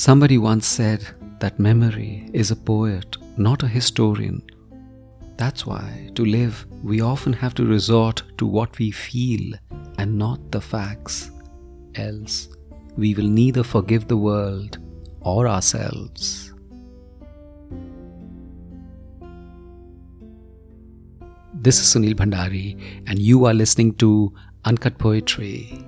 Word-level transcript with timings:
Somebody 0.00 0.38
once 0.38 0.66
said 0.66 1.06
that 1.40 1.58
memory 1.58 2.30
is 2.32 2.50
a 2.50 2.56
poet, 2.56 3.18
not 3.36 3.62
a 3.62 3.68
historian. 3.68 4.42
That's 5.36 5.66
why, 5.66 6.08
to 6.14 6.24
live, 6.24 6.64
we 6.82 7.02
often 7.02 7.34
have 7.34 7.52
to 7.56 7.66
resort 7.66 8.22
to 8.38 8.46
what 8.46 8.78
we 8.78 8.92
feel 8.92 9.52
and 9.98 10.16
not 10.16 10.52
the 10.52 10.60
facts. 10.62 11.30
Else, 11.96 12.48
we 12.96 13.12
will 13.12 13.28
neither 13.28 13.62
forgive 13.62 14.08
the 14.08 14.16
world 14.16 14.78
or 15.20 15.46
ourselves. 15.46 16.54
This 21.52 21.78
is 21.78 21.94
Sunil 21.94 22.14
Bhandari, 22.14 22.80
and 23.06 23.18
you 23.18 23.44
are 23.44 23.52
listening 23.52 23.92
to 23.96 24.32
Uncut 24.64 24.96
Poetry. 24.96 25.84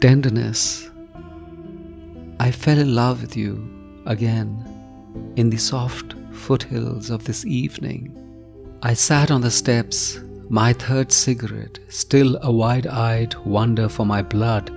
Tenderness 0.00 0.90
I 2.44 2.50
fell 2.50 2.78
in 2.78 2.94
love 2.94 3.22
with 3.22 3.38
you 3.38 3.56
again 4.04 4.50
in 5.36 5.48
the 5.48 5.56
soft 5.56 6.14
foothills 6.30 7.08
of 7.08 7.24
this 7.24 7.46
evening. 7.46 8.14
I 8.82 8.92
sat 8.92 9.30
on 9.30 9.40
the 9.40 9.50
steps, 9.50 10.20
my 10.50 10.74
third 10.74 11.10
cigarette, 11.10 11.78
still 11.88 12.38
a 12.42 12.52
wide 12.52 12.86
eyed 12.86 13.34
wonder 13.46 13.88
for 13.88 14.04
my 14.04 14.20
blood, 14.20 14.70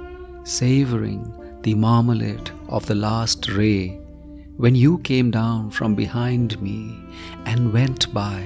savoring 0.45 1.29
the 1.63 1.75
marmalade 1.75 2.51
of 2.69 2.85
the 2.85 2.95
last 2.95 3.49
ray 3.49 3.99
when 4.55 4.73
you 4.73 4.99
came 4.99 5.29
down 5.29 5.69
from 5.69 5.93
behind 5.93 6.61
me 6.61 6.97
and 7.45 7.73
went 7.73 8.13
by, 8.13 8.45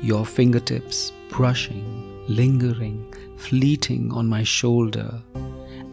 your 0.00 0.24
fingertips 0.24 1.12
brushing, 1.28 1.84
lingering, 2.28 3.12
fleeting 3.36 4.10
on 4.10 4.26
my 4.26 4.42
shoulder 4.42 5.20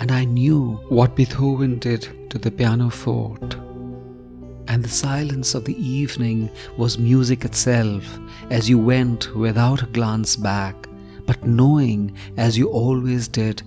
and 0.02 0.12
I 0.12 0.24
knew 0.24 0.80
what 0.90 1.16
Beethoven 1.16 1.78
did 1.78 2.32
to 2.32 2.40
the 2.40 2.50
pianoforte. 2.50 3.56
And 4.68 4.84
the 4.84 4.90
silence 4.90 5.54
of 5.54 5.64
the 5.66 5.78
evening 5.80 6.50
was 6.76 6.98
music 6.98 7.46
itself 7.46 8.04
as 8.50 8.68
you 8.68 8.80
went 8.80 9.36
without 9.36 9.84
a 9.84 9.94
glance 9.98 10.36
back, 10.36 10.88
but 11.28 11.46
knowing, 11.46 12.18
as 12.36 12.58
you 12.58 12.68
always 12.70 13.28
did, 13.28 13.62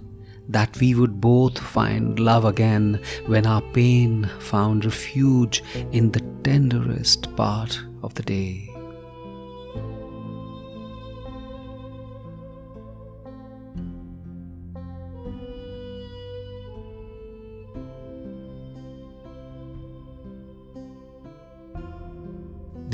that 0.49 0.77
we 0.81 0.97
would 0.97 1.21
both 1.21 1.57
find 1.57 2.19
love 2.19 2.45
again 2.45 3.01
when 3.27 3.47
our 3.47 3.63
pain 3.73 4.29
found 4.41 4.85
refuge 4.85 5.63
in 5.93 6.11
the 6.11 6.25
tenderest 6.43 7.35
part 7.37 7.81
of 8.03 8.13
the 8.15 8.25
day. 8.25 8.74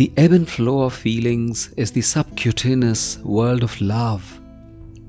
The 0.01 0.11
ebb 0.17 0.33
and 0.33 0.49
flow 0.49 0.85
of 0.85 0.95
feelings 0.95 1.75
is 1.77 1.91
the 1.91 2.01
subcutaneous 2.01 3.19
world 3.19 3.63
of 3.63 3.79
love. 3.83 4.41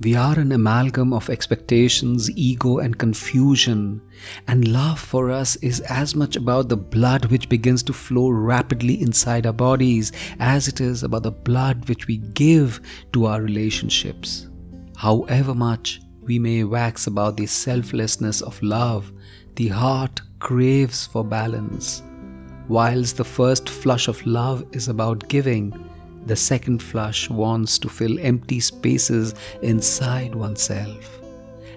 We 0.02 0.18
are 0.18 0.38
an 0.38 0.52
amalgam 0.52 1.14
of 1.14 1.30
expectations, 1.30 2.30
ego, 2.32 2.80
and 2.80 2.98
confusion. 2.98 4.02
And 4.50 4.68
love 4.68 5.00
for 5.00 5.32
us 5.32 5.56
is 5.62 5.80
as 5.80 6.14
much 6.14 6.36
about 6.36 6.68
the 6.68 6.76
blood 6.76 7.24
which 7.28 7.48
begins 7.48 7.84
to 7.84 7.94
flow 7.94 8.32
rapidly 8.32 9.02
inside 9.02 9.48
our 9.48 9.54
bodies 9.54 10.12
as 10.42 10.68
it 10.68 10.82
is 10.82 11.04
about 11.04 11.24
the 11.24 11.32
blood 11.32 11.88
which 11.88 12.08
we 12.08 12.18
give 12.18 12.82
to 13.14 13.28
our 13.28 13.42
relationships. 13.42 14.50
However 14.98 15.56
much 15.56 16.02
we 16.24 16.38
may 16.38 16.66
wax 16.66 17.08
about 17.08 17.38
the 17.38 17.46
selflessness 17.46 18.42
of 18.42 18.62
love, 18.62 19.10
the 19.56 19.70
heart 19.70 20.20
craves 20.40 21.06
for 21.06 21.24
balance. 21.24 22.04
Whilst 22.72 23.18
the 23.18 23.26
first 23.26 23.68
flush 23.68 24.08
of 24.08 24.26
love 24.26 24.64
is 24.72 24.88
about 24.88 25.28
giving, 25.28 25.74
the 26.26 26.38
second 26.38 26.82
flush 26.82 27.30
wants 27.30 27.78
to 27.80 27.90
fill 27.90 28.18
empty 28.22 28.62
spaces 28.62 29.36
inside 29.62 30.34
oneself. 30.34 31.20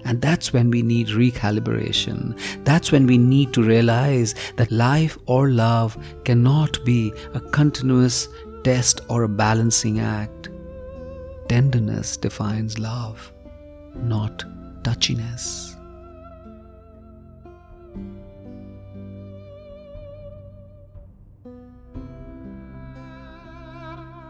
And 0.05 0.23
that's 0.23 0.53
when 0.53 0.71
we 0.71 0.83
need 0.83 1.09
recalibration. 1.09 2.39
That's 2.63 2.93
when 2.93 3.09
we 3.09 3.19
need 3.19 3.53
to 3.55 3.65
realize 3.65 4.37
that 4.55 4.71
life 4.71 5.19
or 5.27 5.51
love 5.51 5.99
cannot 6.25 6.85
be 6.85 7.13
a 7.35 7.41
continuous 7.41 8.29
test 8.63 9.01
or 9.09 9.25
a 9.25 9.29
balancing 9.29 9.99
act. 9.99 10.49
Tenderness 11.49 12.17
defines 12.17 12.79
love, 12.79 13.33
not 13.97 14.45
touchiness. 14.85 15.75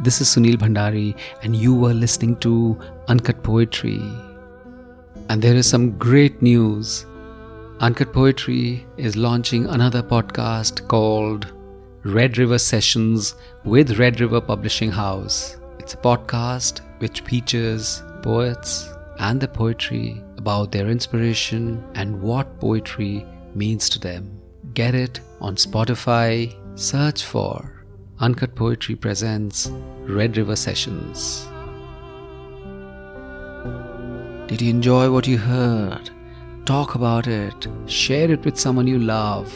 This 0.05 0.21
is 0.21 0.29
Sunil 0.29 0.57
Bhandari, 0.57 1.17
and 1.43 1.57
you 1.57 1.87
are 1.87 1.95
listening 1.95 2.37
to 2.41 2.79
Uncut 3.09 3.43
Poetry. 3.43 4.03
And 5.31 5.41
there 5.41 5.55
is 5.55 5.67
some 5.67 5.97
great 5.97 6.43
news. 6.43 7.07
Uncut 7.81 8.13
Poetry 8.13 8.87
is 8.99 9.17
launching 9.17 9.65
another 9.65 10.03
podcast 10.03 10.87
called 10.89 11.55
Red 12.03 12.37
River 12.37 12.59
Sessions 12.59 13.35
with 13.65 13.99
Red 13.99 14.21
River 14.21 14.43
Publishing 14.43 14.91
House. 14.91 15.57
It's 15.79 15.95
a 15.95 15.97
podcast 15.97 16.81
which 16.99 17.23
features 17.23 18.03
poets 18.23 18.91
and 19.21 19.41
the 19.41 19.49
poetry 19.49 20.23
about 20.37 20.71
their 20.71 20.89
inspiration 20.89 21.83
and 21.95 22.21
what 22.21 22.61
poetry 22.61 23.25
means 23.55 23.89
to 23.89 23.99
them. 23.99 24.39
Get 24.75 24.95
it 24.95 25.21
on 25.41 25.57
Spotify, 25.57 26.55
search 26.77 27.25
for 27.25 27.85
Uncut 28.19 28.57
Poetry 28.57 28.97
presents 28.97 29.69
Red 30.03 30.37
River 30.37 30.57
Sessions. 30.57 31.47
Did 34.49 34.61
you 34.61 34.71
enjoy 34.71 35.11
what 35.11 35.29
you 35.29 35.39
heard? 35.39 36.11
Talk 36.67 36.97
about 36.97 37.29
it, 37.29 37.69
share 37.87 38.31
it 38.31 38.45
with 38.45 38.59
someone 38.59 38.89
you 38.89 38.99
love, 38.99 39.53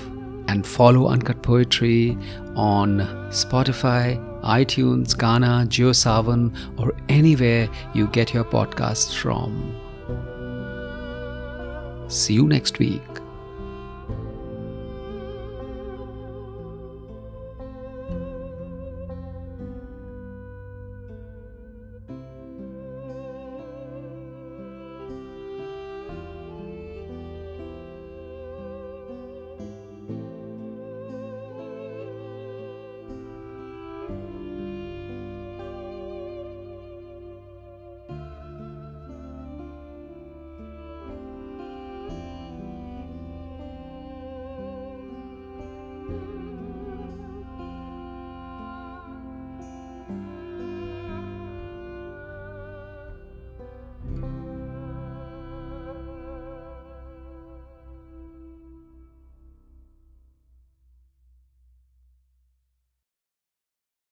and 0.46 0.64
follow 0.64 1.08
Uncut 1.08 1.42
Poetry 1.42 2.16
on 2.54 3.00
Spotify, 3.30 4.16
iTunes, 4.42 5.16
Gaana, 5.16 5.66
JioSaavn, 5.66 6.78
or 6.78 6.94
anywhere 7.08 7.68
you 7.94 8.06
get 8.08 8.32
your 8.32 8.44
podcasts 8.44 9.14
from. 9.14 9.74
See 12.08 12.34
you 12.34 12.46
next 12.46 12.78
week. 12.78 13.17